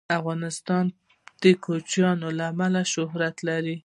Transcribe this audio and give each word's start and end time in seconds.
افغانستان 0.19 0.85
د 1.41 1.43
کوچیان 1.65 2.17
له 2.37 2.43
امله 2.51 2.81
شهرت 2.93 3.35
لري. 3.49 3.75